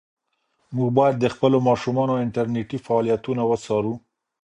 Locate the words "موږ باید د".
0.75-1.25